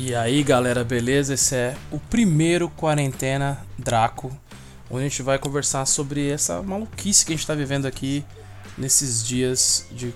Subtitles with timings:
[0.00, 1.34] E aí galera, beleza?
[1.34, 4.30] Esse é o primeiro Quarentena Draco,
[4.88, 8.24] onde a gente vai conversar sobre essa maluquice que a gente tá vivendo aqui
[8.78, 10.14] nesses dias de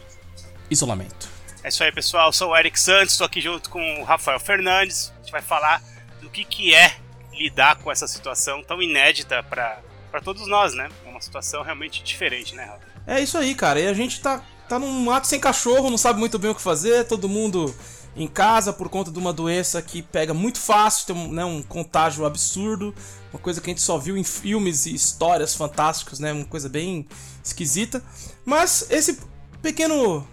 [0.71, 1.29] isolamento.
[1.65, 2.29] É isso aí, pessoal.
[2.29, 5.13] Eu sou o Eric Santos, estou aqui junto com o Rafael Fernandes.
[5.17, 5.83] A gente vai falar
[6.21, 6.95] do que, que é
[7.33, 10.89] lidar com essa situação tão inédita para todos nós, né?
[11.05, 12.83] É uma situação realmente diferente, né, Rafa?
[13.05, 13.81] É isso aí, cara.
[13.81, 16.63] E a gente tá, tá num ato sem cachorro, não sabe muito bem o que
[16.63, 17.75] fazer, todo mundo
[18.15, 21.63] em casa por conta de uma doença que pega muito fácil, tem um, né, um
[21.63, 22.95] contágio absurdo,
[23.33, 26.33] uma coisa que a gente só viu em filmes e histórias fantásticas, né?
[26.33, 27.07] Uma coisa bem
[27.43, 28.03] esquisita.
[28.45, 29.19] Mas esse
[29.63, 30.27] pequeno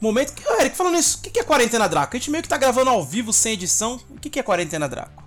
[0.00, 0.34] momento.
[0.34, 2.14] Que, Eric, falando isso, o que é Quarentena Draco?
[2.14, 4.00] A gente meio que tá gravando ao vivo, sem edição.
[4.10, 5.24] O que é Quarentena Draco?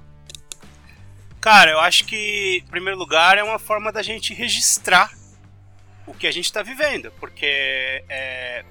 [1.41, 5.11] Cara, eu acho que, em primeiro lugar, é uma forma da gente registrar
[6.05, 7.11] o que a gente tá vivendo.
[7.19, 8.63] Porque é,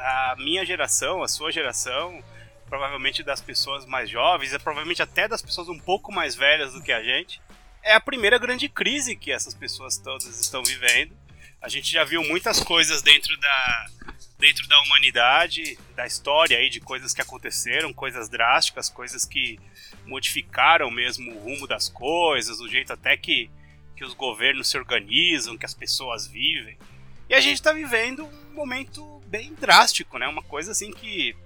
[0.00, 2.22] a minha geração, a sua geração,
[2.68, 6.82] provavelmente das pessoas mais jovens, e provavelmente até das pessoas um pouco mais velhas do
[6.82, 7.40] que a gente,
[7.82, 11.16] é a primeira grande crise que essas pessoas todas estão vivendo.
[11.60, 13.86] A gente já viu muitas coisas dentro da,
[14.38, 19.58] dentro da humanidade, da história aí de coisas que aconteceram, coisas drásticas, coisas que
[20.06, 23.50] modificaram mesmo o rumo das coisas, o jeito até que,
[23.96, 26.78] que os governos se organizam, que as pessoas vivem.
[27.28, 30.26] E a gente está vivendo um momento bem drástico, né?
[30.26, 31.36] Uma coisa assim que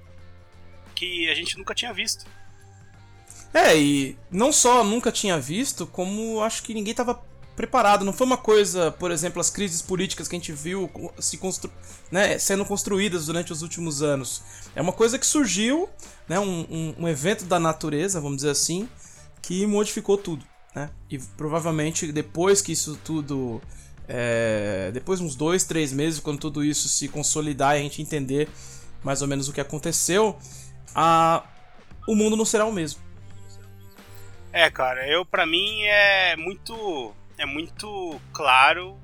[0.95, 2.25] que a gente nunca tinha visto.
[3.53, 7.21] É, e não só nunca tinha visto, como acho que ninguém estava
[7.55, 8.05] preparado.
[8.05, 11.71] Não foi uma coisa, por exemplo, as crises políticas que a gente viu se constru...
[12.11, 14.43] né, sendo construídas durante os últimos anos.
[14.75, 15.89] É uma coisa que surgiu,
[16.29, 18.89] né, um, um, um evento da natureza, vamos dizer assim,
[19.43, 20.45] que modificou tudo.
[20.75, 20.91] Né?
[21.09, 23.63] E provavelmente depois que isso tudo.
[24.09, 24.91] É...
[24.93, 28.49] depois uns dois, três meses, quando tudo isso se consolidar e a gente entender
[29.03, 30.39] mais ou menos o que aconteceu,
[30.95, 31.43] a...
[32.07, 33.01] o mundo não será o mesmo.
[34.53, 38.97] É, cara, eu para mim é muito é muito claro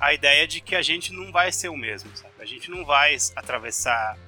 [0.00, 2.34] a ideia de que a gente não vai ser o mesmo, sabe?
[2.40, 4.18] A gente não vai atravessar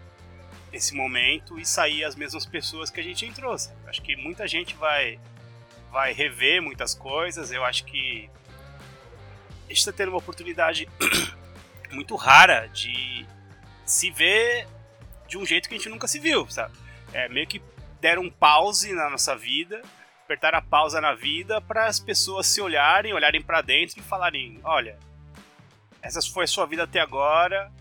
[0.73, 3.77] esse momento e sair as mesmas pessoas que a gente entrou, sabe?
[3.87, 5.19] Acho que muita gente vai
[5.91, 8.29] vai rever muitas coisas, eu acho que
[9.67, 10.89] a gente está tendo uma oportunidade
[11.93, 13.27] muito rara de
[13.85, 14.67] se ver
[15.29, 16.75] de um jeito que a gente nunca se viu, sabe?
[17.13, 17.61] É meio que
[18.01, 19.83] deram um pause na nossa vida
[20.27, 24.61] apertar a pausa na vida para as pessoas se olharem, olharem para dentro e falarem:
[24.65, 24.99] olha,
[26.03, 27.73] essa foi a sua vida até agora,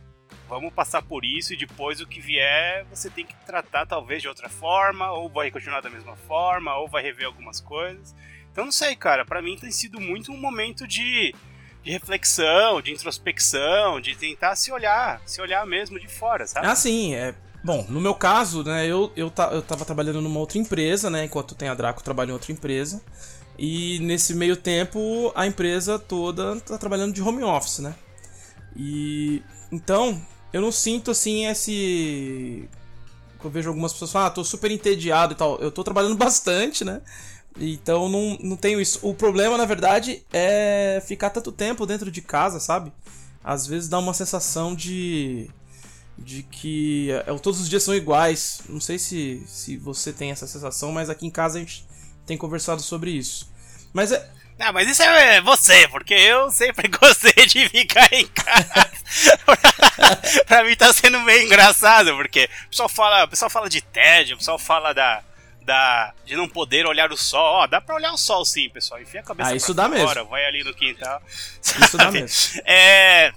[0.47, 4.28] vamos passar por isso e depois o que vier você tem que tratar talvez de
[4.28, 8.16] outra forma, ou vai continuar da mesma forma, ou vai rever algumas coisas.
[8.52, 11.34] Então não sei, cara, para mim tem sido muito um momento de,
[11.85, 16.66] de reflexão, de introspecção, de tentar se olhar, se olhar mesmo de fora, sabe?
[16.66, 20.40] Ah, sim, é Bom, no meu caso, né, eu, eu, ta, eu tava trabalhando numa
[20.40, 23.01] outra empresa, né, enquanto tem a Draco, trabalho em outra empresa.
[23.57, 27.96] E nesse meio tempo, a empresa toda tá trabalhando de home office, né?
[28.75, 29.41] E
[29.72, 30.22] então,
[30.53, 32.69] eu não sinto assim esse
[33.44, 35.57] eu vejo algumas pessoas falam, ah, tô super entediado e tal.
[35.59, 37.02] Eu tô trabalhando bastante, né?
[37.57, 38.99] Então não, não tenho isso.
[39.01, 42.91] O problema, na verdade, é ficar tanto tempo dentro de casa, sabe?
[43.43, 45.49] Às vezes dá uma sensação de
[46.17, 48.61] de que é, todos os dias são iguais.
[48.69, 51.85] Não sei se, se você tem essa sensação, mas aqui em casa a gente
[52.25, 53.51] tem conversado sobre isso.
[53.93, 54.29] Mas é.
[54.57, 58.89] Não, mas isso é você, porque eu sempre gostei de ficar em casa.
[60.47, 64.35] pra mim tá sendo meio engraçado, porque o pessoal fala, o pessoal fala de tédio,
[64.35, 65.22] o pessoal fala da,
[65.66, 67.44] da, de não poder olhar o sol.
[67.44, 69.02] Ó, dá pra olhar o sol sim, pessoal.
[69.02, 70.26] Enfia a cabeça ah, isso dá fora, mesmo.
[70.30, 71.22] vai ali no quintal.
[71.62, 72.62] Isso dá mesmo.
[72.66, 73.34] É.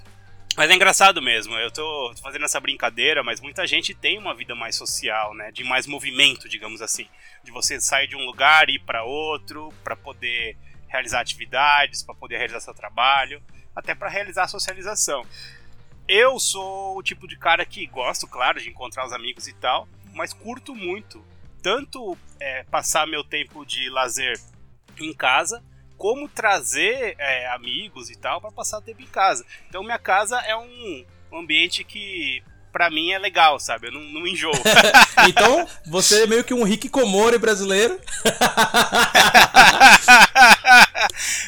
[0.55, 4.53] Mas é engraçado mesmo, eu tô fazendo essa brincadeira, mas muita gente tem uma vida
[4.53, 5.51] mais social, né?
[5.53, 7.07] De mais movimento, digamos assim.
[7.43, 12.13] De você sair de um lugar e ir para outro, para poder realizar atividades, para
[12.13, 13.41] poder realizar seu trabalho,
[13.73, 15.25] até para realizar a socialização.
[16.07, 19.87] Eu sou o tipo de cara que gosto, claro, de encontrar os amigos e tal,
[20.13, 21.23] mas curto muito
[21.61, 24.39] tanto é, passar meu tempo de lazer
[24.99, 25.63] em casa,
[25.97, 29.45] como trazer é, amigos e tal para passar tempo em casa.
[29.67, 32.41] Então minha casa é um ambiente que
[32.71, 33.87] para mim é legal, sabe?
[33.87, 34.53] Eu não, não enjoo.
[35.27, 37.99] então, você é meio que um Rick Comore brasileiro.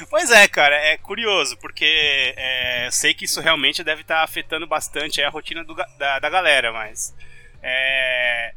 [0.10, 4.24] pois é, cara, é curioso, porque é, eu sei que isso realmente deve estar tá
[4.24, 7.14] afetando bastante a rotina do, da, da galera, mas.
[7.64, 8.54] É,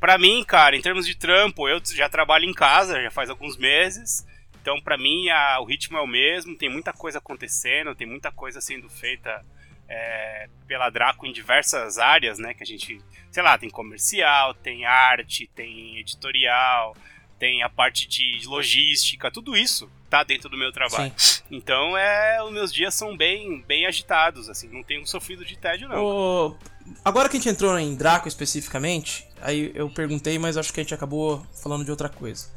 [0.00, 3.56] para mim, cara, em termos de trampo, eu já trabalho em casa já faz alguns
[3.56, 4.26] meses.
[4.60, 8.32] Então, para mim, a, o ritmo é o mesmo, tem muita coisa acontecendo, tem muita
[8.32, 9.44] coisa sendo feita
[9.88, 12.54] é, pela Draco em diversas áreas, né?
[12.54, 13.00] Que a gente,
[13.30, 16.96] sei lá, tem comercial, tem arte, tem editorial,
[17.38, 21.12] tem a parte de logística, tudo isso tá dentro do meu trabalho.
[21.16, 21.42] Sim.
[21.50, 25.88] Então, é, os meus dias são bem, bem agitados, assim, não tenho sofrido de tédio
[25.88, 26.04] não.
[26.04, 26.56] O...
[27.04, 30.82] Agora que a gente entrou em Draco especificamente, aí eu perguntei, mas acho que a
[30.82, 32.48] gente acabou falando de outra coisa.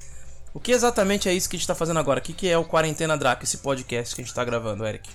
[0.53, 2.19] O que exatamente é isso que a gente tá fazendo agora?
[2.19, 5.09] O que, que é o Quarentena Draco, esse podcast que a gente tá gravando, Eric?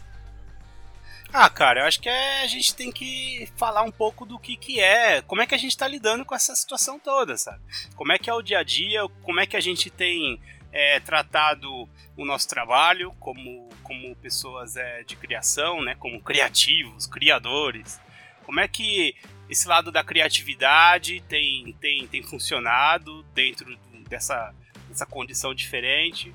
[1.32, 4.56] Ah, cara, eu acho que é, a gente tem que falar um pouco do que,
[4.56, 7.61] que é, como é que a gente está lidando com essa situação toda, sabe?
[7.94, 10.41] Como é que é o dia a dia, como é que a gente tem
[10.78, 15.96] é, tratado o nosso trabalho como, como pessoas é, de criação, né?
[15.96, 18.00] Como criativos, criadores.
[18.44, 19.16] Como é que
[19.50, 23.76] esse lado da criatividade tem, tem, tem funcionado dentro
[24.08, 24.54] dessa,
[24.88, 26.32] dessa condição diferente?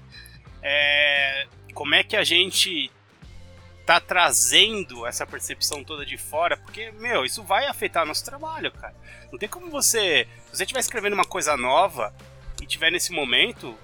[0.62, 2.92] É, como é que a gente
[3.86, 8.96] tá trazendo essa percepção toda de fora, porque, meu, isso vai afetar nosso trabalho, cara.
[9.31, 10.28] Não tem como você.
[10.48, 12.13] Se você estiver escrevendo uma coisa nova
[12.62, 13.78] e tiver nesse momento,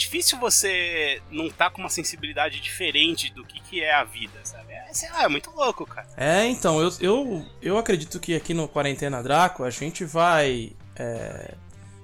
[0.00, 4.40] difícil você não estar tá com uma sensibilidade diferente do que, que é a vida,
[4.42, 4.72] sabe?
[4.72, 6.08] É, sei lá, é muito louco, cara.
[6.16, 10.72] É, então, eu, eu, eu acredito que aqui no Quarentena Draco a gente vai.
[10.96, 11.54] É,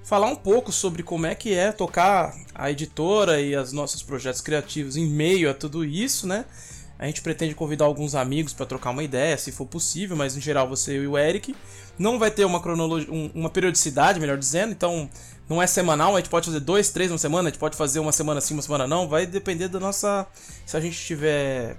[0.05, 4.41] falar um pouco sobre como é que é tocar a editora e os nossos projetos
[4.41, 6.45] criativos em meio a tudo isso, né?
[6.97, 10.41] A gente pretende convidar alguns amigos para trocar uma ideia, se for possível, mas em
[10.41, 11.55] geral você e o Eric.
[11.99, 15.11] Não vai ter uma cronologia, uma periodicidade, melhor dizendo, então
[15.49, 18.01] não é semanal, a gente pode fazer dois, três uma semana, a gente pode fazer
[18.01, 20.27] uma semana sim, uma semana não, vai depender da nossa.
[20.65, 21.77] Se a gente tiver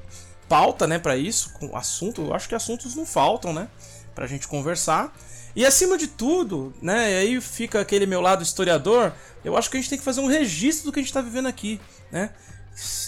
[0.48, 3.68] pauta, né, para isso, com assunto, eu acho que assuntos não faltam, né,
[4.16, 5.14] pra gente conversar.
[5.56, 9.12] E acima de tudo, né, e aí fica aquele meu lado historiador,
[9.44, 11.22] eu acho que a gente tem que fazer um registro do que a gente tá
[11.22, 11.82] vivendo aqui,
[12.12, 12.30] né?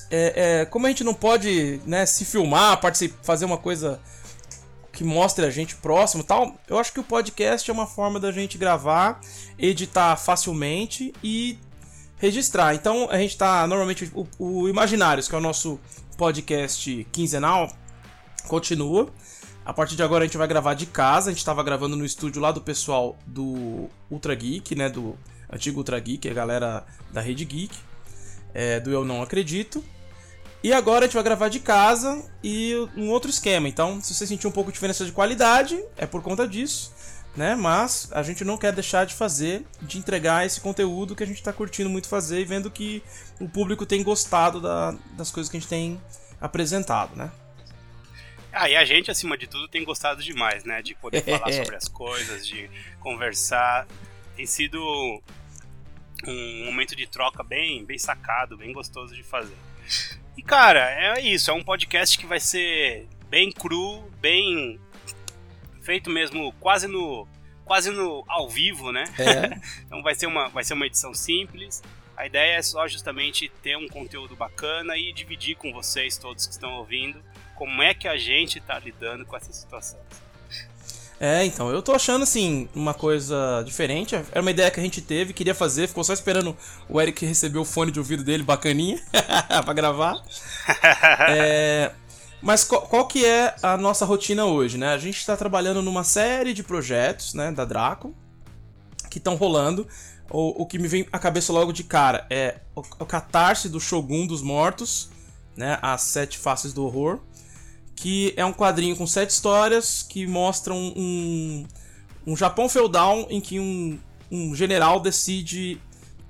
[0.10, 2.80] é, é, como a gente não pode né, se filmar,
[3.22, 4.00] fazer uma coisa
[5.00, 8.34] que mostre a gente próximo tal, eu acho que o podcast é uma forma da
[8.34, 9.22] gente gravar,
[9.57, 11.57] editar facilmente e
[12.18, 12.75] registrar.
[12.75, 15.80] Então a gente tá normalmente o, o Imaginários, que é o nosso
[16.18, 17.72] podcast quinzenal,
[18.50, 19.07] continua.
[19.63, 21.30] A partir de agora a gente vai gravar de casa.
[21.30, 24.90] A gente estava gravando no estúdio lá do pessoal do Ultra Geek, né?
[24.90, 25.18] Do
[25.50, 27.74] antigo Ultra Geek, a galera da Rede Geek
[28.54, 29.81] é, do Eu Não Acredito.
[30.62, 33.68] E agora a gente vai gravar de casa e um outro esquema.
[33.68, 36.94] Então, se você sentir um pouco de diferença de qualidade, é por conta disso,
[37.36, 37.56] né?
[37.56, 41.38] Mas a gente não quer deixar de fazer, de entregar esse conteúdo que a gente
[41.38, 43.02] está curtindo muito fazer e vendo que
[43.40, 46.00] o público tem gostado da, das coisas que a gente tem
[46.42, 47.32] apresentado, né?
[48.52, 50.82] Ah, e a gente, acima de tudo, tem gostado demais, né?
[50.82, 52.70] De poder falar sobre as coisas, de
[53.00, 53.88] conversar.
[54.36, 54.82] Tem sido
[56.28, 59.56] um momento de troca bem, bem sacado, bem gostoso de fazer.
[60.39, 64.80] E cara, é isso, é um podcast que vai ser bem cru, bem
[65.81, 67.27] feito mesmo quase no
[67.65, 69.03] quase no ao vivo, né?
[69.19, 69.59] É.
[69.86, 71.83] então vai ser uma vai ser uma edição simples.
[72.15, 76.53] A ideia é só justamente ter um conteúdo bacana e dividir com vocês todos que
[76.53, 77.21] estão ouvindo
[77.56, 80.00] como é que a gente está lidando com essa situação.
[81.19, 84.16] É, então, eu tô achando assim, uma coisa diferente.
[84.16, 86.56] Era uma ideia que a gente teve, queria fazer, ficou só esperando
[86.88, 89.01] o Eric receber o fone de ouvido dele, bacaninha,
[89.65, 90.24] pra gravar.
[91.27, 91.91] é,
[92.41, 94.94] mas qual, qual, que é a nossa rotina hoje, né?
[94.94, 98.15] A gente tá trabalhando numa série de projetos, né, da Draco,
[99.10, 99.86] que estão rolando.
[100.32, 103.79] O, o que me vem à cabeça logo de cara é o, o Catarse do
[103.79, 105.10] Shogun dos Mortos,
[105.58, 105.77] né?
[105.82, 107.20] As Sete Faces do Horror
[108.00, 111.68] que é um quadrinho com sete histórias que mostram um,
[112.25, 114.00] um Japão feudal em que um,
[114.32, 115.82] um general decide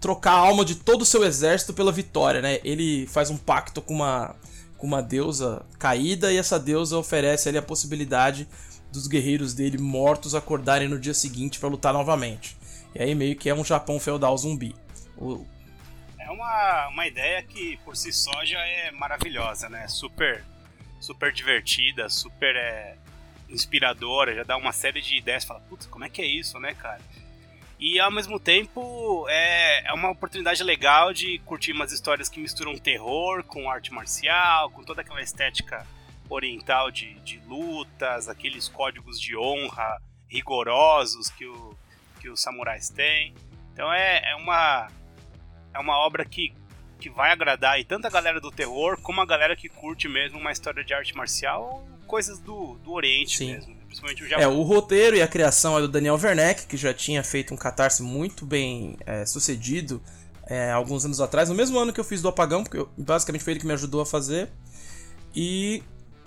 [0.01, 2.59] trocar a alma de todo o seu exército pela vitória, né?
[2.63, 4.35] Ele faz um pacto com uma,
[4.79, 8.47] com uma deusa caída e essa deusa oferece a possibilidade
[8.91, 12.57] dos guerreiros dele mortos acordarem no dia seguinte para lutar novamente.
[12.95, 14.75] E aí meio que é um Japão feudal zumbi.
[15.15, 15.45] O...
[16.17, 19.87] É uma, uma ideia que por si só já é maravilhosa, né?
[19.87, 20.43] Super
[20.99, 22.95] super divertida, super é,
[23.49, 26.73] inspiradora, já dá uma série de ideias, fala, putz, como é que é isso, né,
[26.73, 27.01] cara?
[27.79, 32.77] E ao mesmo tempo é, é uma oportunidade legal de curtir umas histórias que misturam
[32.77, 35.87] terror com arte marcial, com toda aquela estética
[36.29, 41.75] oriental de, de lutas, aqueles códigos de honra rigorosos que, o,
[42.19, 43.33] que os samurais têm.
[43.73, 44.87] Então é, é, uma,
[45.73, 46.53] é uma obra que
[46.99, 50.37] que vai agradar aí tanto a galera do terror como a galera que curte mesmo
[50.37, 53.53] uma história de arte marcial ou coisas do, do Oriente Sim.
[53.53, 53.73] mesmo.
[53.73, 53.79] Né?
[53.85, 54.43] Principalmente o Japão.
[54.43, 57.57] É, o roteiro e a criação é do Daniel Werneck, que já tinha feito um
[57.57, 60.01] catarse muito bem é, sucedido
[60.45, 63.43] é, alguns anos atrás, no mesmo ano que eu fiz do Apagão, porque eu, basicamente
[63.43, 64.49] foi ele que me ajudou a fazer.
[65.35, 65.83] E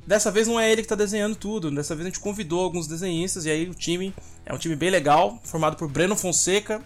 [0.06, 1.70] dessa vez não é ele que está desenhando tudo.
[1.70, 4.14] Dessa vez a gente convidou alguns desenhistas e aí o time
[4.46, 6.82] é um time bem legal, formado por Breno Fonseca,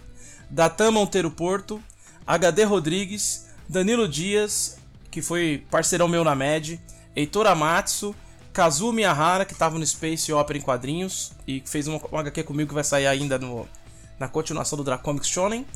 [0.50, 1.82] Datan Monteiro Porto,
[2.26, 4.78] HD Rodrigues, Danilo Dias,
[5.10, 6.80] que foi parceirão meu na MED,
[7.14, 8.14] Heitor Amatsu,
[8.52, 12.68] Kazuo Miyahara, que estava no Space Opera em quadrinhos e fez uma, uma HQ comigo
[12.68, 13.68] que vai sair ainda no,
[14.18, 15.66] na continuação do Dracomics Shonen,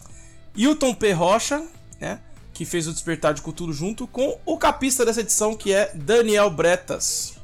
[0.56, 1.12] Hilton P.
[1.12, 1.66] Rocha,
[2.00, 2.20] né?
[2.60, 6.50] que fez o Despertar de Cultura junto com o capista dessa edição, que é Daniel
[6.50, 7.40] Bretas.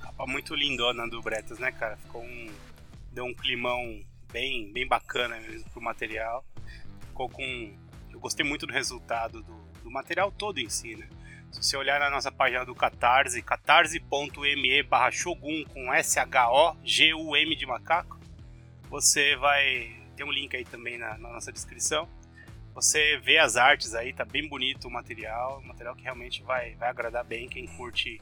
[0.00, 1.96] Capa muito lindona do Bretas, né, cara?
[1.96, 2.50] Ficou um.
[3.12, 6.44] Deu um climão bem, bem bacana mesmo pro material.
[7.06, 7.72] Ficou com.
[8.22, 11.06] Gostei muito do resultado do, do material todo em si, né?
[11.50, 18.18] Se você olhar na nossa página do Catarse, catarse.me barra Shogun com S-H-O-G-U-M de macaco,
[18.88, 19.94] você vai.
[20.16, 22.08] Tem um link aí também na, na nossa descrição
[22.74, 26.74] você vê as artes aí, tá bem bonito o material, um material que realmente vai,
[26.76, 28.20] vai agradar bem quem curte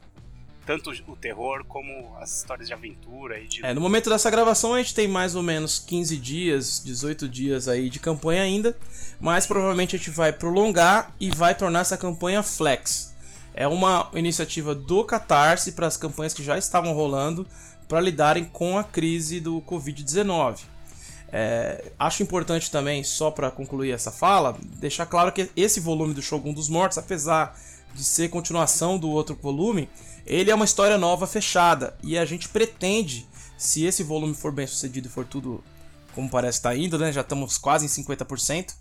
[0.65, 3.65] tanto o terror como as histórias de aventura e de...
[3.65, 7.67] É, no momento dessa gravação a gente tem mais ou menos 15 dias, 18 dias
[7.67, 8.77] aí de campanha ainda,
[9.19, 13.13] mas provavelmente a gente vai prolongar e vai tornar essa campanha flex.
[13.53, 17.45] É uma iniciativa do Catarse para as campanhas que já estavam rolando
[17.87, 20.59] para lidarem com a crise do Covid-19.
[21.33, 26.21] É, acho importante também, só para concluir essa fala, deixar claro que esse volume do
[26.21, 27.57] Shogun dos Mortos, apesar
[27.93, 29.89] de ser continuação do outro volume,
[30.25, 34.67] ele é uma história nova fechada e a gente pretende, se esse volume for bem
[34.67, 35.63] sucedido e for tudo
[36.13, 38.75] como parece estar tá indo, né, já estamos quase em 50%,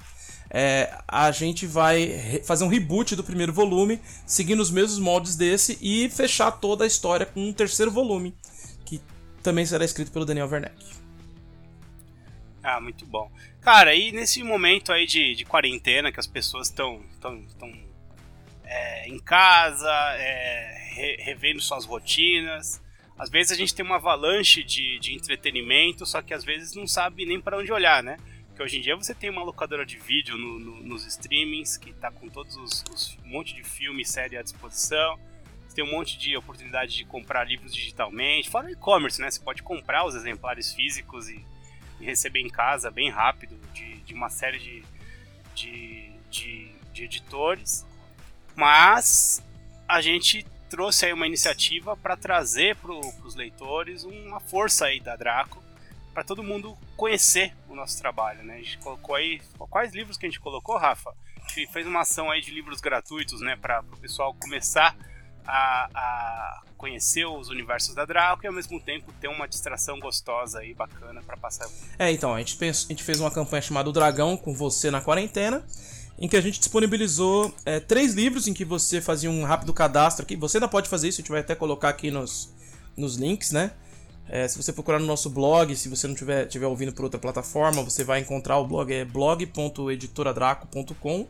[0.50, 5.78] é, a gente vai fazer um reboot do primeiro volume, seguindo os mesmos moldes desse
[5.80, 8.34] e fechar toda a história com um terceiro volume,
[8.84, 9.00] que
[9.42, 11.00] também será escrito pelo Daniel Werneck.
[12.62, 13.30] Ah, muito bom.
[13.60, 17.72] Cara, e nesse momento aí de, de quarentena, que as pessoas estão tão, tão,
[18.70, 22.80] é, em casa, é, re, revendo suas rotinas,
[23.18, 26.86] às vezes a gente tem uma avalanche de, de entretenimento, só que às vezes não
[26.86, 28.16] sabe nem para onde olhar, né?
[28.46, 31.92] Porque hoje em dia você tem uma locadora de vídeo no, no, nos streamings, que
[31.92, 35.18] tá com todos os, os um monte de filme e série à disposição.
[35.66, 38.48] Você tem um monte de oportunidade de comprar livros digitalmente.
[38.48, 39.30] Fora e-commerce, né?
[39.30, 41.44] Você pode comprar os exemplares físicos e
[42.00, 44.82] e receber em casa bem rápido de, de uma série de,
[46.30, 47.86] de, de editores.
[48.60, 49.42] Mas
[49.88, 55.16] a gente trouxe aí uma iniciativa para trazer para os leitores uma força aí da
[55.16, 55.64] Draco
[56.12, 58.56] para todo mundo conhecer o nosso trabalho, né?
[58.56, 59.40] A gente colocou aí
[59.70, 61.10] quais livros que a gente colocou, Rafa?
[61.36, 64.94] A gente fez uma ação aí de livros gratuitos, né, para o pessoal começar
[65.46, 70.62] a, a, conhecer os universos da Draco e ao mesmo tempo ter uma distração gostosa
[70.62, 71.66] e bacana para passar.
[71.98, 75.00] É, então, a gente, a gente fez uma campanha chamada O Dragão com você na
[75.00, 75.64] quarentena,
[76.20, 80.24] em que a gente disponibilizou é, três livros em que você fazia um rápido cadastro
[80.24, 80.36] aqui.
[80.36, 82.52] Você ainda pode fazer isso, a gente vai até colocar aqui nos,
[82.94, 83.72] nos links, né?
[84.28, 87.18] É, se você procurar no nosso blog, se você não estiver tiver ouvindo por outra
[87.18, 91.26] plataforma, você vai encontrar o blog, é blog.editoradraco.com.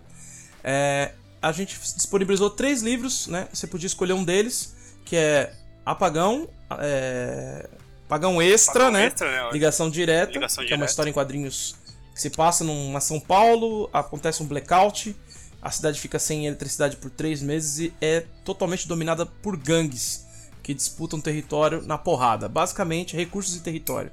[0.63, 3.49] É, a gente disponibilizou três livros, né?
[3.53, 5.53] Você podia escolher um deles, que é
[5.87, 7.69] Apagão, é...
[8.07, 9.07] Apagão Extra, Apagão né?
[9.07, 9.49] Extra, né?
[9.53, 11.77] Ligação direta, Ligação que é uma história em quadrinhos
[12.15, 15.17] que se passa numa São Paulo, acontece um blackout,
[15.63, 20.27] a cidade fica sem eletricidade por três meses e é totalmente dominada por gangues
[20.63, 22.49] que disputam território na porrada.
[22.49, 24.11] Basicamente, recursos e território.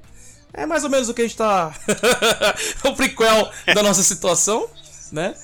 [0.52, 1.74] É mais ou menos o que a gente tá.
[2.84, 4.68] o prequel da nossa situação,
[5.12, 5.34] né?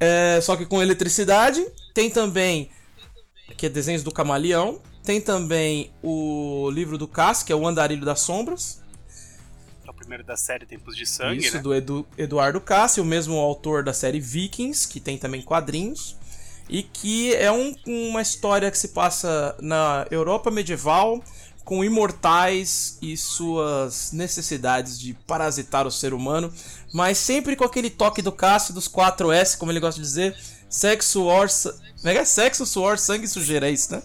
[0.00, 1.64] É, só que com eletricidade.
[1.92, 2.70] Tem também.
[3.56, 4.80] Que é desenhos do camaleão.
[5.04, 8.80] Tem também o livro do Cass, que é o Andarilho das Sombras.
[10.08, 11.44] Primeiro da série Tempos de Sangue.
[11.44, 11.62] Isso, né?
[11.62, 16.16] do Edu, Eduardo Cassi, o mesmo autor da série Vikings, que tem também quadrinhos.
[16.66, 21.22] E que é um, uma história que se passa na Europa medieval
[21.62, 26.50] com imortais e suas necessidades de parasitar o ser humano,
[26.90, 30.34] mas sempre com aquele toque do Cássio dos 4S, como ele gosta de dizer,
[30.70, 31.48] sexo, or,
[32.02, 34.02] é, é sexo, suor, sangue e sujeira, é isso, né?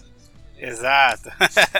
[0.58, 1.30] Exato.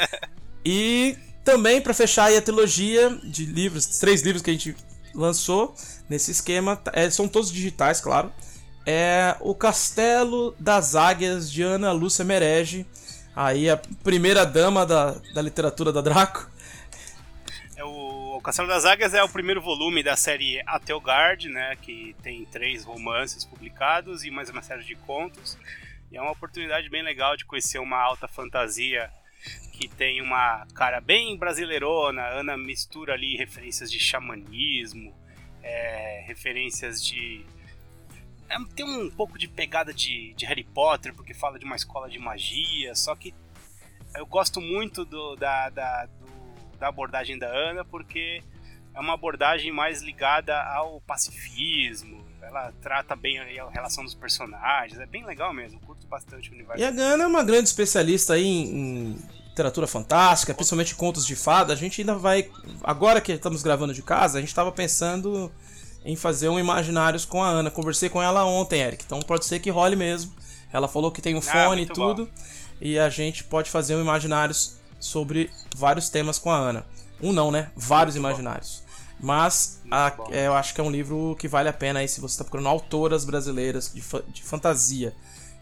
[0.65, 4.75] e também para fechar a trilogia de livros, três livros que a gente
[5.15, 5.75] lançou
[6.09, 8.33] nesse esquema, é, são todos digitais, claro.
[8.87, 12.87] É o Castelo das Águias de Ana Lúcia Merege
[13.37, 16.49] Aí a primeira dama da, da literatura da Draco.
[17.77, 21.75] É o, o Castelo das Águias é o primeiro volume da série Atelgard, né?
[21.83, 25.59] Que tem três romances publicados e mais uma série de contos.
[26.13, 29.11] E é uma oportunidade bem legal de conhecer uma alta fantasia
[29.73, 32.23] que tem uma cara bem brasileirona.
[32.23, 35.15] Ana mistura ali referências de xamanismo,
[35.63, 37.45] é, referências de
[38.49, 42.09] é, tem um pouco de pegada de, de Harry Potter, porque fala de uma escola
[42.09, 43.35] de magia, só que
[44.15, 48.43] eu gosto muito do, da, da, do, da abordagem da Ana, porque
[48.95, 52.24] é uma abordagem mais ligada ao pacifismo.
[52.47, 55.81] Ela trata bem a relação dos personagens, é bem legal mesmo.
[55.81, 56.81] Curto bastante o universo.
[56.81, 59.19] E a Gana é uma grande especialista aí em,
[59.55, 61.73] literatura fantástica, principalmente contos de fada.
[61.73, 62.51] A gente ainda vai.
[62.83, 65.51] Agora que estamos gravando de casa, a gente estava pensando
[66.05, 67.71] em fazer um Imaginários com a Ana.
[67.71, 69.05] Conversei com ela ontem, Eric.
[69.07, 70.35] Então pode ser que role mesmo.
[70.73, 72.27] Ela falou que tem um ah, fone e tudo.
[72.27, 72.33] Bom.
[72.81, 76.85] E a gente pode fazer um Imaginários sobre vários temas com a Ana.
[77.23, 77.71] Um não, né?
[77.77, 78.79] Vários muito imaginários.
[78.81, 78.84] Bom.
[79.25, 82.21] Mas a, é, eu acho que é um livro que vale a pena aí se
[82.21, 85.15] você está procurando autoras brasileiras de, fa de fantasia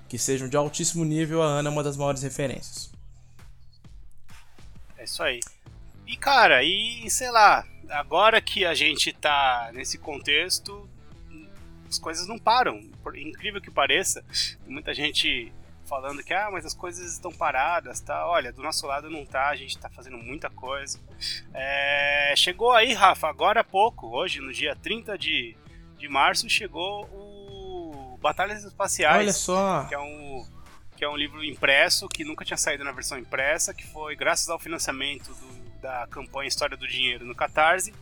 [0.09, 1.41] que sejam de altíssimo nível.
[1.41, 2.91] A Ana é uma das maiores referências.
[4.99, 5.39] É isso aí.
[6.09, 10.91] E cara, e sei lá, agora que a gente tá nesse contexto,
[11.89, 12.83] as coisas não param.
[13.01, 14.25] Por incrível que pareça,
[14.67, 15.53] muita gente
[15.93, 18.27] falando que ah, mas as coisas estão paradas, tá?
[18.27, 20.99] Olha, do nosso lado não tá, a gente tá fazendo muita coisa.
[21.53, 25.55] É, chegou aí, Rafa, agora há pouco, hoje, no dia 30 de,
[25.99, 29.19] de março, chegou o Batalhas Espaciais.
[29.21, 29.85] Olha só!
[29.85, 30.47] Que é um,
[30.97, 34.49] que é um livro impresso, que nunca tinha saído na versão impressa, que foi graças
[34.49, 37.93] ao financiamento do, da campanha História do Dinheiro no Catarse,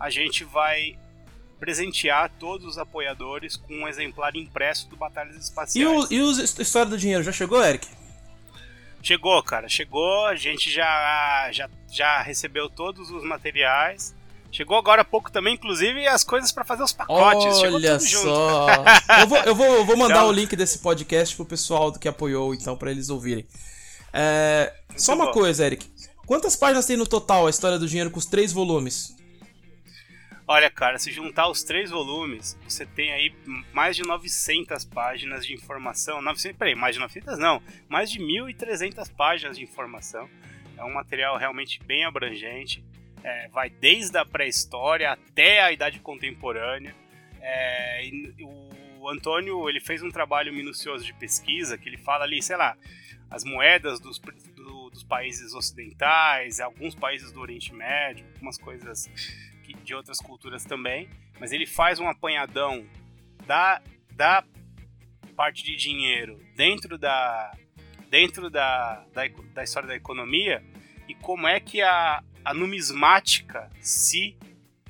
[0.00, 0.98] a gente vai
[1.64, 5.74] presentear todos os apoiadores com um exemplar impresso do Batalhas Espaciais.
[5.74, 7.88] E o, e o História do Dinheiro, já chegou, Eric?
[9.02, 10.26] Chegou, cara, chegou.
[10.26, 14.14] A gente já, já, já recebeu todos os materiais.
[14.52, 17.56] Chegou agora há pouco também, inclusive, as coisas para fazer os pacotes.
[17.62, 18.66] Olha só!
[19.20, 20.28] eu, vou, eu, vou, eu vou mandar então...
[20.28, 23.46] o link desse podcast pro pessoal que apoiou, então, para eles ouvirem.
[24.12, 25.32] É, só uma bom.
[25.32, 25.90] coisa, Eric.
[26.26, 29.14] Quantas páginas tem no total a História do Dinheiro com os três volumes?
[30.46, 33.34] Olha, cara, se juntar os três volumes, você tem aí
[33.72, 36.20] mais de 900 páginas de informação.
[36.20, 40.28] 900, peraí, mais de 900 não, mais de 1.300 páginas de informação.
[40.76, 42.84] É um material realmente bem abrangente.
[43.22, 46.94] É, vai desde a pré-história até a idade contemporânea.
[47.40, 52.56] É, o Antônio ele fez um trabalho minucioso de pesquisa que ele fala ali, sei
[52.56, 52.76] lá,
[53.30, 59.08] as moedas dos, do, dos países ocidentais, alguns países do Oriente Médio, algumas coisas
[59.84, 62.86] de outras culturas também, mas ele faz um apanhadão
[63.46, 64.44] da, da
[65.36, 67.52] parte de dinheiro dentro da
[68.08, 70.62] dentro da, da, da história da economia
[71.08, 74.36] e como é que a, a numismática se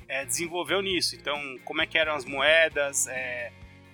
[0.07, 1.15] é, desenvolveu nisso.
[1.15, 3.51] Então, como é que eram as moedas, é,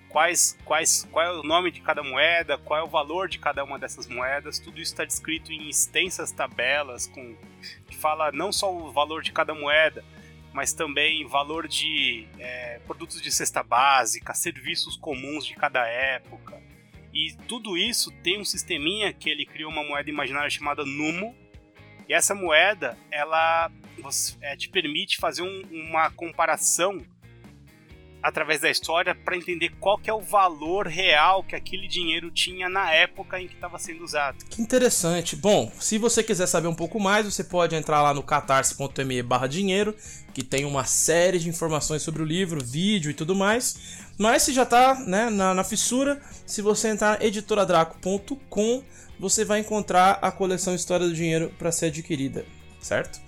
[0.08, 3.64] quais, quais, qual é o nome de cada moeda, qual é o valor de cada
[3.64, 7.34] uma dessas moedas, tudo isso está descrito em extensas tabelas com
[7.86, 10.04] que fala não só o valor de cada moeda,
[10.52, 16.60] mas também valor de é, produtos de cesta básica, serviços comuns de cada época.
[17.12, 21.34] E tudo isso tem um sisteminha que ele criou uma moeda imaginária chamada Numo.
[22.08, 23.70] E essa moeda, ela
[24.40, 27.00] é, te permite fazer um, uma comparação
[28.22, 32.68] através da história para entender qual que é o valor real que aquele dinheiro tinha
[32.68, 34.44] na época em que estava sendo usado.
[34.48, 35.34] Que interessante.
[35.34, 39.46] Bom, se você quiser saber um pouco mais, você pode entrar lá no catarse.me barra
[39.46, 39.96] dinheiro,
[40.32, 44.08] que tem uma série de informações sobre o livro, vídeo e tudo mais.
[44.18, 48.84] Mas se já está né, na, na fissura, se você entrar editoradraco.com,
[49.18, 52.44] você vai encontrar a coleção História do Dinheiro para ser adquirida,
[52.80, 53.20] certo?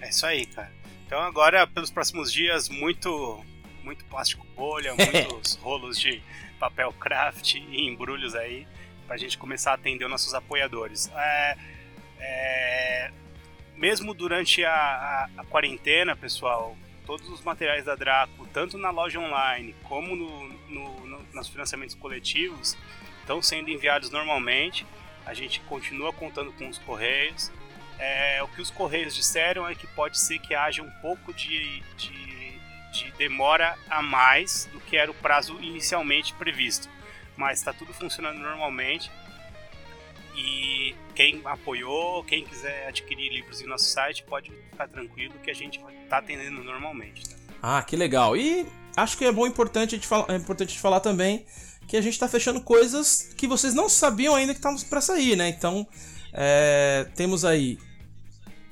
[0.00, 0.72] É isso aí, cara.
[1.06, 3.44] Então agora, pelos próximos dias, muito
[3.82, 6.22] muito plástico bolha, muitos rolos de
[6.58, 8.66] papel craft e embrulhos aí
[9.06, 11.10] para a gente começar a atender os nossos apoiadores.
[11.14, 11.56] É,
[12.18, 13.10] é,
[13.76, 19.18] mesmo durante a, a, a, quarentena, pessoal, todos os materiais da Draco, tanto na loja
[19.18, 22.76] online como no, no, no, nos financiamentos coletivos,
[23.20, 24.86] estão sendo enviados normalmente.
[25.26, 27.50] A gente continua contando com os correios.
[27.98, 31.80] É, o que os correios disseram é que pode ser que haja um pouco de,
[31.96, 32.41] de
[32.92, 36.88] de demora a mais do que era o prazo inicialmente previsto.
[37.36, 39.10] Mas está tudo funcionando normalmente.
[40.36, 45.54] E quem apoiou, quem quiser adquirir livros em nosso site, pode ficar tranquilo que a
[45.54, 47.28] gente vai estar tá atendendo normalmente.
[47.28, 47.36] Tá?
[47.62, 48.36] Ah, que legal.
[48.36, 51.44] E acho que é bom importante gente falar, é importante falar também
[51.86, 55.36] que a gente está fechando coisas que vocês não sabiam ainda que estavam para sair,
[55.36, 55.48] né?
[55.48, 55.86] Então,
[56.32, 57.78] é, temos aí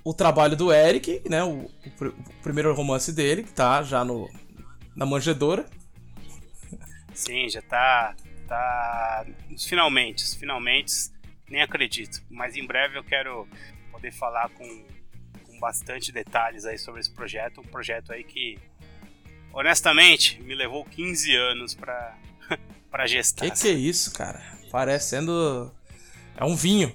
[0.04, 1.42] o trabalho do Eric, né?
[1.42, 4.30] O, o, o, primeiro romance dele, que tá já no,
[4.96, 5.66] na manjedora.
[7.14, 8.14] Sim, já tá,
[8.48, 9.26] tá
[9.58, 10.92] finalmente, finalmente,
[11.48, 12.22] nem acredito.
[12.30, 13.46] Mas em breve eu quero
[13.90, 14.84] poder falar com,
[15.44, 17.60] com bastante detalhes aí sobre esse projeto.
[17.60, 18.58] Um projeto aí que,
[19.52, 22.16] honestamente, me levou 15 anos pra,
[22.90, 23.50] pra gestar.
[23.50, 24.40] Que que é isso, cara?
[24.70, 25.74] Parecendo...
[26.36, 26.94] É um vinho.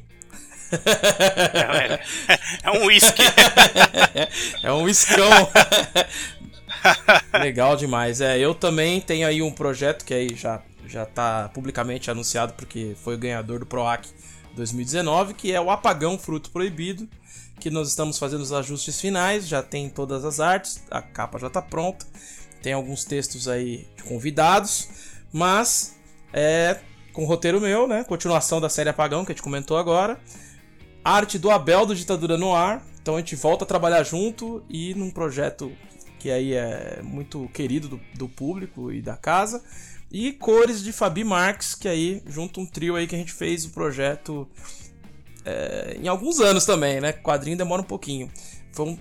[2.63, 3.23] É, um whisky.
[4.63, 5.49] é um whiskão.
[7.39, 8.21] Legal demais.
[8.21, 12.95] É, eu também tenho aí um projeto que aí já já está publicamente anunciado porque
[13.03, 14.07] foi o ganhador do PROAC
[14.55, 17.07] 2019, que é o Apagão Fruto Proibido,
[17.59, 21.47] que nós estamos fazendo os ajustes finais, já tem todas as artes, a capa já
[21.47, 22.05] está pronta,
[22.61, 24.89] tem alguns textos aí de convidados,
[25.31, 25.95] mas
[26.33, 26.79] é
[27.13, 28.03] com roteiro meu, né?
[28.03, 30.19] Continuação da série Apagão que a gente comentou agora.
[31.05, 32.83] Arte do Abel do Ditadura no Ar.
[32.99, 35.71] Então a gente volta a trabalhar junto e num projeto
[36.17, 39.63] que aí é muito querido do, do público e da casa.
[40.11, 43.65] E cores de Fabi Marques, que aí junto um trio aí que a gente fez
[43.65, 44.49] o projeto
[45.45, 47.13] é, em alguns anos também, né?
[47.13, 48.31] Quadrinho demora um pouquinho.
[48.71, 48.97] Foi um...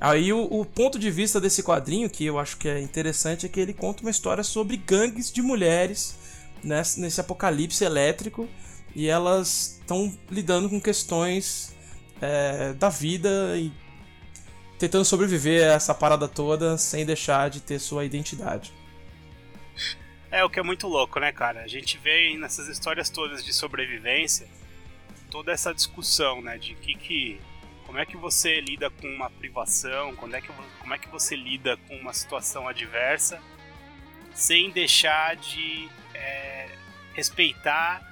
[0.00, 3.48] Aí o, o, ponto de vista desse quadrinho, que eu acho que é interessante, é
[3.48, 6.14] que ele conta uma história sobre gangues de mulheres
[6.62, 8.48] nesse, nesse apocalipse elétrico
[8.94, 11.76] e elas estão lidando com questões
[12.20, 13.72] é, da vida e
[14.78, 18.72] tentando sobreviver a essa parada toda sem deixar de ter sua identidade.
[20.30, 21.62] É o que é muito louco, né, cara?
[21.62, 24.48] A gente vê nessas histórias todas de sobrevivência
[25.32, 27.40] toda essa discussão, né, de que que
[27.86, 30.48] como é que você lida com uma privação, quando é que,
[30.80, 33.40] como é que você lida com uma situação adversa
[34.34, 36.68] sem deixar de é,
[37.14, 38.11] respeitar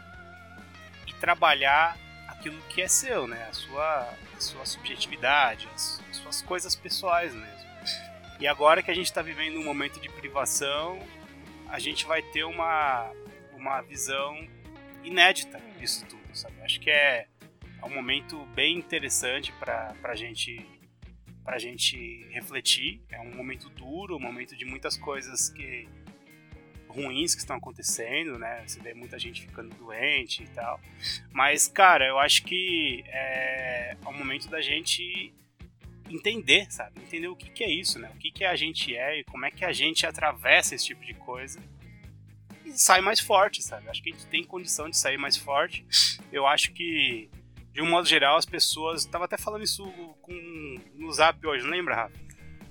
[1.21, 3.47] trabalhar aquilo que é seu, né?
[3.49, 7.61] A sua, a sua subjetividade, as, as suas coisas pessoais mesmo.
[8.41, 10.99] E agora que a gente está vivendo um momento de privação,
[11.69, 13.13] a gente vai ter uma,
[13.53, 14.49] uma visão
[15.05, 16.61] inédita disso tudo, sabe?
[16.63, 17.27] Acho que é,
[17.83, 20.67] é um momento bem interessante para a gente
[21.45, 23.03] para gente refletir.
[23.11, 25.89] É um momento duro, um momento de muitas coisas que
[26.91, 28.63] ruins que estão acontecendo, né?
[28.67, 30.81] Você vê muita gente ficando doente e tal.
[31.33, 35.33] Mas, cara, eu acho que é, é o momento da gente
[36.09, 37.01] entender, sabe?
[37.01, 38.11] Entender o que, que é isso, né?
[38.15, 41.05] O que, que a gente é e como é que a gente atravessa esse tipo
[41.05, 41.61] de coisa
[42.65, 43.89] e sai mais forte, sabe?
[43.89, 45.85] Acho que a gente tem condição de sair mais forte.
[46.33, 47.31] Eu acho que,
[47.73, 49.05] de um modo geral, as pessoas.
[49.05, 49.85] Tava até falando isso
[50.21, 52.19] com, no zap hoje, não lembra, Rafa?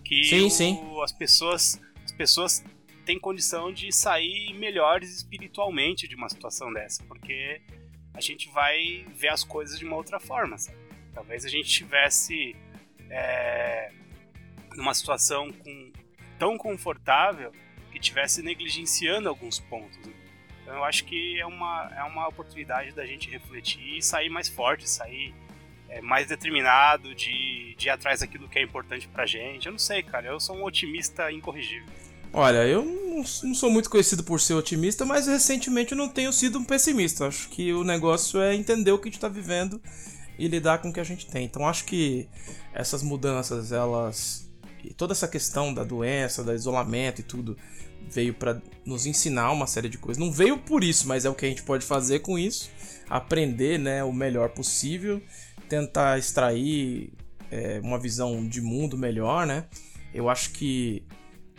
[0.04, 1.02] Que sim, o, sim.
[1.04, 1.82] as pessoas.
[2.04, 2.64] As pessoas
[3.10, 7.60] têm condição de sair melhores espiritualmente de uma situação dessa, porque
[8.14, 10.78] a gente vai ver as coisas de uma outra forma, sabe?
[11.12, 12.56] Talvez a gente tivesse
[13.10, 13.92] é,
[14.76, 15.92] numa situação com,
[16.38, 17.52] tão confortável
[17.92, 19.98] que tivesse negligenciando alguns pontos.
[20.06, 20.14] Né?
[20.62, 24.48] Então eu acho que é uma, é uma oportunidade da gente refletir e sair mais
[24.48, 25.34] forte, sair
[25.90, 29.66] é, mais determinado de, de ir atrás daquilo que é importante pra gente.
[29.66, 31.88] Eu não sei, cara, eu sou um otimista incorrigível.
[32.32, 36.60] Olha, eu não, sou muito conhecido por ser otimista, mas recentemente eu não tenho sido
[36.60, 37.28] um pessimista.
[37.28, 39.82] Acho que o negócio é entender o que a gente está vivendo
[40.38, 41.46] e lidar com o que a gente tem.
[41.46, 42.28] Então acho que
[42.74, 44.50] essas mudanças, elas.
[44.84, 47.58] E toda essa questão da doença, do isolamento e tudo,
[48.10, 50.24] veio para nos ensinar uma série de coisas.
[50.24, 52.70] Não veio por isso, mas é o que a gente pode fazer com isso.
[53.10, 55.22] Aprender né, o melhor possível,
[55.68, 57.12] tentar extrair
[57.52, 59.66] é, uma visão de mundo melhor, né?
[60.14, 61.04] Eu acho que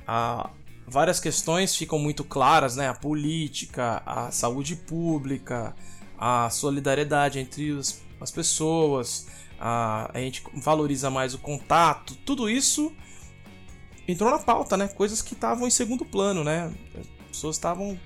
[0.07, 0.51] a,
[0.91, 2.89] várias questões ficam muito claras, né?
[2.89, 5.75] A política, a saúde pública,
[6.19, 12.93] a solidariedade entre os, as pessoas, a, a gente valoriza mais o contato, tudo isso
[14.07, 14.89] entrou na pauta, né?
[14.89, 16.73] Coisas que estavam em segundo plano, né?
[16.99, 17.99] As pessoas estavam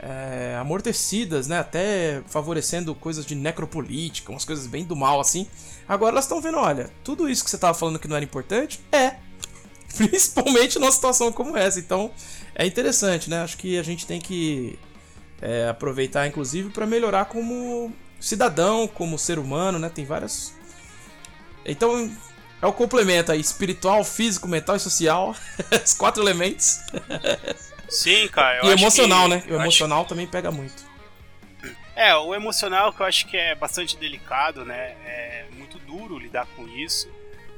[0.00, 1.58] é, amortecidas, né?
[1.58, 5.46] Até favorecendo coisas de necropolítica, umas coisas bem do mal assim.
[5.88, 8.80] Agora elas estão vendo, olha, tudo isso que você estava falando que não era importante,
[8.90, 9.25] é.
[9.96, 11.78] Principalmente numa situação como essa.
[11.78, 12.10] Então,
[12.54, 13.42] é interessante, né?
[13.42, 14.78] Acho que a gente tem que
[15.40, 19.88] é, aproveitar, inclusive, para melhorar como cidadão, como ser humano, né?
[19.88, 20.54] Tem várias.
[21.64, 22.10] Então,
[22.60, 25.34] é o complemento aí: espiritual, físico, mental e social.
[25.84, 26.80] Os quatro elementos.
[27.88, 28.66] Sim, cara.
[28.66, 29.28] e emocional, que...
[29.28, 29.44] né?
[29.48, 30.08] O emocional acho...
[30.08, 30.84] também pega muito.
[31.94, 34.94] É, o emocional que eu acho que é bastante delicado, né?
[35.04, 37.08] É muito duro lidar com isso.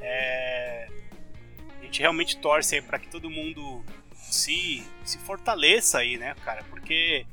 [0.01, 0.89] É
[1.89, 6.63] gente realmente torce aí para que todo mundo se, se fortaleça aí, né, cara?
[6.65, 7.27] Porque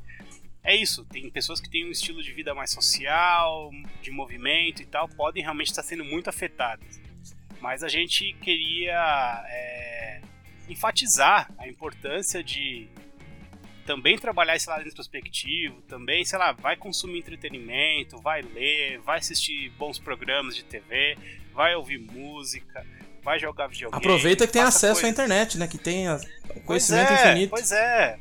[0.64, 3.70] é isso, tem pessoas que têm um estilo de vida mais social,
[4.02, 7.00] de movimento e tal, podem realmente estar sendo muito afetadas.
[7.60, 10.20] Mas a gente queria é,
[10.68, 12.88] enfatizar a importância de
[13.86, 19.70] também trabalhar esse lado introspectivo, também, sei lá, vai consumir entretenimento, vai ler, vai assistir
[19.78, 21.16] bons programas de TV,
[21.52, 22.84] vai ouvir música,
[23.26, 23.98] vai jogar videogame.
[23.98, 25.66] Aproveita que tem acesso à internet, né?
[25.66, 26.06] Que tem
[26.64, 27.50] conhecimento pois é, infinito.
[27.50, 28.18] Pois é.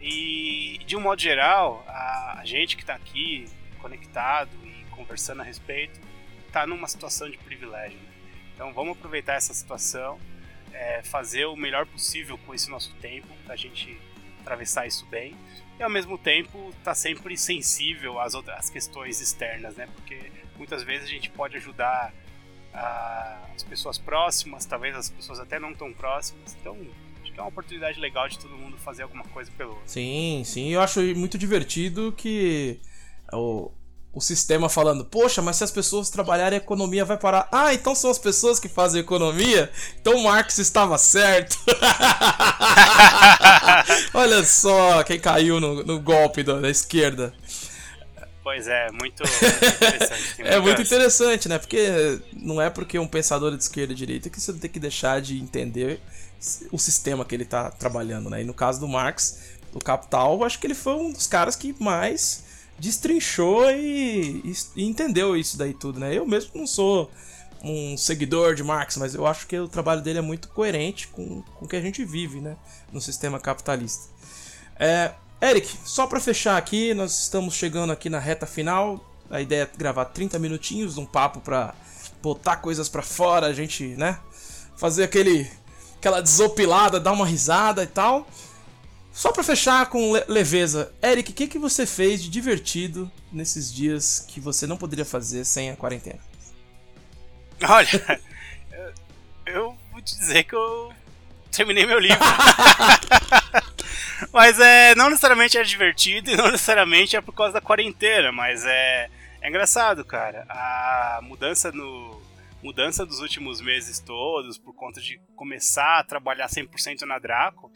[0.00, 3.46] E de um modo geral, a gente que está aqui
[3.80, 6.00] conectado e conversando a respeito,
[6.52, 7.98] tá numa situação de privilégio.
[7.98, 8.08] Né?
[8.54, 10.20] Então vamos aproveitar essa situação,
[10.72, 14.00] é, fazer o melhor possível com esse nosso tempo, pra gente
[14.40, 15.34] atravessar isso bem.
[15.80, 19.88] E ao mesmo tempo tá sempre sensível às outras questões externas, né?
[19.96, 22.27] Porque muitas vezes a gente pode ajudar a,
[23.54, 26.56] as pessoas próximas, talvez as pessoas até não tão próximas.
[26.60, 26.76] Então
[27.22, 29.84] acho que é uma oportunidade legal de todo mundo fazer alguma coisa pelo outro.
[29.86, 30.68] Sim, sim.
[30.68, 32.80] Eu acho muito divertido que
[33.32, 33.70] o,
[34.12, 37.48] o sistema falando, poxa, mas se as pessoas trabalharem, a economia vai parar.
[37.52, 39.70] Ah, então são as pessoas que fazem economia?
[40.00, 41.56] Então Marx estava certo.
[44.14, 47.34] Olha só quem caiu no, no golpe da, da esquerda.
[48.48, 50.42] Pois é, muito, muito interessante.
[50.42, 51.58] é muito interessante, né?
[51.58, 55.20] Porque não é porque um pensador de esquerda e direita que você tem que deixar
[55.20, 56.00] de entender
[56.72, 58.40] o sistema que ele está trabalhando, né?
[58.40, 61.76] E no caso do Marx, o Capital, acho que ele foi um dos caras que
[61.78, 62.42] mais
[62.78, 66.14] destrinchou e, e, e, entendeu isso daí tudo, né?
[66.14, 67.10] Eu mesmo não sou
[67.62, 71.42] um seguidor de Marx, mas eu acho que o trabalho dele é muito coerente com,
[71.42, 72.56] com o que a gente vive, né?
[72.90, 74.08] No sistema capitalista.
[74.80, 79.04] É, Eric, só para fechar aqui, nós estamos chegando aqui na reta final.
[79.30, 81.74] A ideia é gravar 30 minutinhos, um papo para
[82.20, 84.18] botar coisas para fora, a gente, né?
[84.76, 85.48] Fazer aquele
[85.96, 88.26] aquela desopilada, dar uma risada e tal.
[89.12, 94.24] Só para fechar com leveza, Eric, o que, que você fez de divertido nesses dias
[94.26, 96.20] que você não poderia fazer sem a quarentena?
[97.68, 98.20] Olha,
[99.46, 100.92] eu vou te dizer que eu
[101.50, 102.18] terminei meu livro.
[104.32, 108.64] mas é, não necessariamente é divertido e não necessariamente é por causa da quarentena, mas
[108.64, 110.44] é, é engraçado, cara.
[110.48, 112.18] A mudança no
[112.60, 117.70] mudança dos últimos meses todos por conta de começar a trabalhar 100% na Draco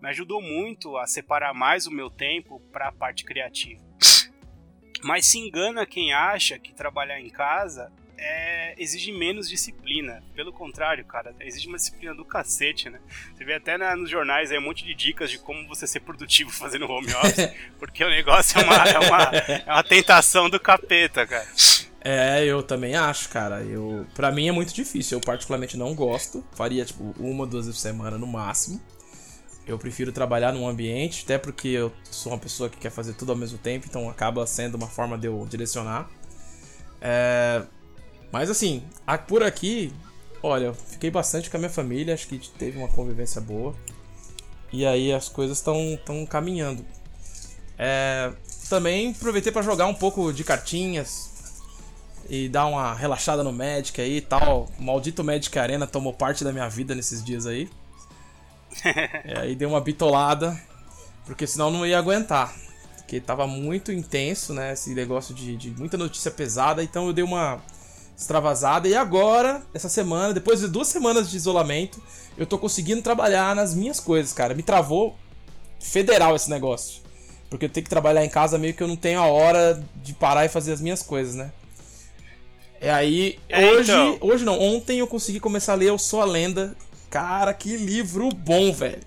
[0.00, 3.82] me ajudou muito a separar mais o meu tempo para a parte criativa.
[5.02, 7.92] Mas se engana quem acha que trabalhar em casa
[8.22, 10.22] é, exige menos disciplina.
[10.34, 13.00] Pelo contrário, cara, exige uma disciplina do cacete, né?
[13.34, 16.00] Você vê até na, nos jornais aí um monte de dicas de como você ser
[16.00, 19.22] produtivo fazendo home office, porque o negócio é uma, é uma,
[19.66, 21.48] é uma tentação do capeta, cara.
[22.04, 23.62] É, eu também acho, cara.
[23.62, 25.18] Eu, para mim é muito difícil.
[25.18, 26.44] Eu particularmente não gosto.
[26.52, 28.80] Faria tipo uma, duas vezes por semana no máximo.
[29.64, 33.30] Eu prefiro trabalhar num ambiente, até porque eu sou uma pessoa que quer fazer tudo
[33.30, 36.10] ao mesmo tempo, então acaba sendo uma forma de eu direcionar.
[37.00, 37.62] É...
[38.32, 38.82] Mas assim,
[39.28, 39.92] por aqui,
[40.42, 43.74] olha, fiquei bastante com a minha família, acho que teve uma convivência boa.
[44.72, 46.84] E aí as coisas estão caminhando.
[47.78, 48.32] É...
[48.70, 51.30] Também aproveitei para jogar um pouco de cartinhas
[52.28, 54.66] e dar uma relaxada no Magic aí e tal.
[54.78, 57.68] O maldito Magic Arena tomou parte da minha vida nesses dias aí.
[58.84, 60.58] é, aí dei uma bitolada,
[61.26, 62.54] porque senão não ia aguentar.
[62.96, 64.72] Porque tava muito intenso, né?
[64.72, 67.60] Esse negócio de, de muita notícia pesada, então eu dei uma
[68.22, 68.88] extravasada.
[68.88, 72.02] E agora, essa semana, depois de duas semanas de isolamento,
[72.36, 74.54] eu tô conseguindo trabalhar nas minhas coisas, cara.
[74.54, 75.16] Me travou
[75.78, 77.02] federal esse negócio.
[77.50, 80.14] Porque eu tenho que trabalhar em casa meio que eu não tenho a hora de
[80.14, 81.52] parar e fazer as minhas coisas, né?
[82.80, 84.18] É aí, é, hoje, então.
[84.20, 86.74] hoje não, ontem eu consegui começar a ler Eu Sou a Lenda
[87.12, 89.02] Cara, que livro bom, velho.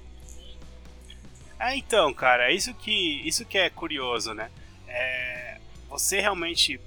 [1.60, 4.52] É, então, cara, isso que, isso que é curioso, né?
[4.88, 5.58] É,
[5.90, 6.80] você realmente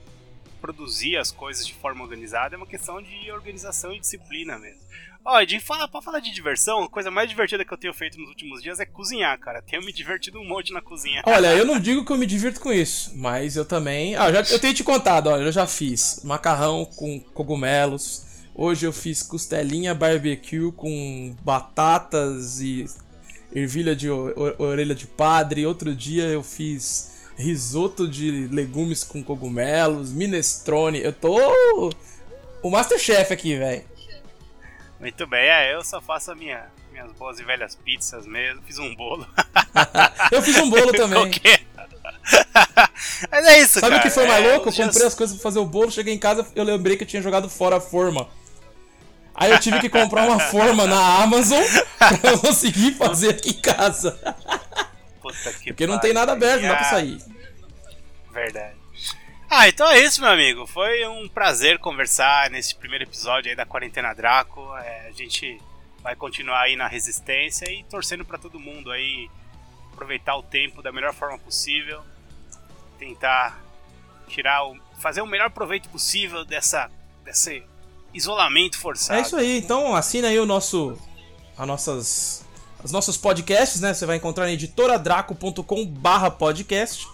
[0.60, 4.80] produzir as coisas de forma organizada é uma questão de organização e disciplina mesmo.
[5.24, 8.18] Ó, de falar, pra falar de diversão, a coisa mais divertida que eu tenho feito
[8.18, 9.60] nos últimos dias é cozinhar, cara.
[9.60, 11.22] Tenho me divertido um monte na cozinha.
[11.26, 14.16] Olha, eu não digo que eu me divirto com isso, mas eu também.
[14.16, 18.28] Ah, já, eu tenho te contado, olha, eu já fiz macarrão com cogumelos,
[18.60, 22.86] Hoje eu fiz costelinha barbecue com batatas e
[23.54, 25.64] ervilha de orelha de padre.
[25.64, 31.00] Outro dia eu fiz risoto de legumes com cogumelos, minestrone.
[31.00, 31.92] Eu tô
[32.62, 33.84] o Masterchef aqui, velho.
[34.98, 38.60] Muito bem, é, eu só faço a minha, minhas boas e velhas pizzas mesmo.
[38.66, 39.24] Fiz um bolo.
[40.32, 41.30] eu fiz um bolo também.
[43.30, 44.68] Mas é isso, Sabe o que foi mais é, louco?
[44.68, 47.08] Eu comprei as coisas pra fazer o bolo, cheguei em casa, eu lembrei que eu
[47.08, 48.28] tinha jogado fora a forma.
[49.34, 51.62] Aí eu tive que comprar uma forma na Amazon
[51.96, 54.18] pra conseguir fazer aqui em casa.
[55.32, 57.18] Puta que Porque não tem nada aberto, não dá pra sair.
[58.30, 58.76] Verdade.
[59.50, 60.66] Ah, então é isso, meu amigo.
[60.66, 64.76] Foi um prazer conversar nesse primeiro episódio aí da Quarentena Draco.
[64.76, 65.58] É, a gente
[66.02, 69.28] vai continuar aí na resistência e torcendo para todo mundo aí
[69.92, 72.02] aproveitar o tempo da melhor forma possível.
[72.98, 73.58] Tentar
[74.28, 76.90] tirar o, fazer o melhor proveito possível dessa,
[77.24, 77.50] dessa
[78.12, 79.18] isolamento forçado.
[79.18, 79.58] É isso aí.
[79.58, 80.98] Então assina aí o nosso
[81.56, 82.44] a nossas
[82.82, 83.94] os nossos podcasts, né?
[83.94, 87.06] Você vai encontrar na editoradraco.com/podcast.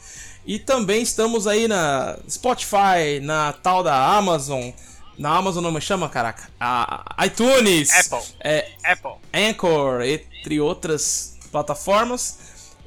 [0.47, 4.71] E também estamos aí na Spotify, na tal da Amazon,
[5.17, 6.49] Na Amazon não me chama, caraca.
[6.59, 7.91] A iTunes.
[7.93, 8.35] Apple.
[8.41, 9.13] É, Apple.
[9.33, 12.39] Anchor, entre outras plataformas.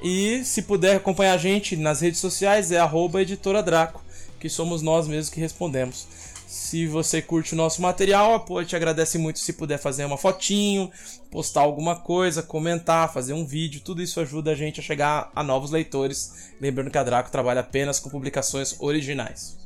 [0.02, 4.02] E se puder acompanhar a gente nas redes sociais, é arroba editora Draco,
[4.38, 6.06] que somos nós mesmos que respondemos.
[6.48, 10.90] Se você curte o nosso material, a te agradece muito se puder fazer uma fotinho,
[11.30, 15.42] postar alguma coisa, comentar, fazer um vídeo, tudo isso ajuda a gente a chegar a
[15.42, 16.50] novos leitores.
[16.58, 19.58] Lembrando que a Draco trabalha apenas com publicações originais.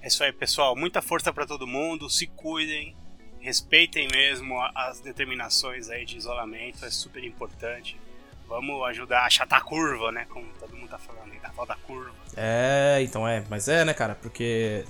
[0.00, 0.76] É isso aí, pessoal.
[0.76, 2.08] Muita força para todo mundo.
[2.08, 2.94] Se cuidem,
[3.40, 7.98] respeitem mesmo as determinações aí de isolamento, é super importante.
[8.46, 10.24] Vamos ajudar a achatar a curva, né?
[10.28, 12.14] Como todo mundo tá falando aí, da tal da curva.
[12.36, 14.14] É, então é, mas é, né, cara?
[14.14, 14.84] Porque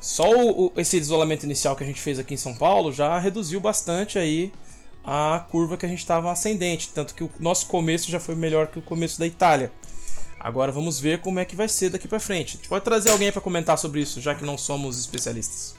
[0.00, 3.60] só o, esse isolamento inicial que a gente fez aqui em São Paulo já reduziu
[3.60, 4.52] bastante aí
[5.04, 6.90] a curva que a gente estava ascendente.
[6.94, 9.70] Tanto que o nosso começo já foi melhor que o começo da Itália.
[10.38, 12.54] Agora vamos ver como é que vai ser daqui para frente.
[12.54, 15.74] A gente pode trazer alguém para comentar sobre isso, já que não somos especialistas.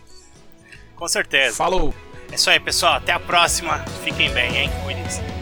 [0.96, 1.56] Com certeza.
[1.56, 1.92] Falou!
[2.32, 2.94] É isso aí, pessoal.
[2.94, 3.80] Até a próxima.
[4.04, 4.70] Fiquem bem, hein?
[4.86, 5.41] Cuidem-se.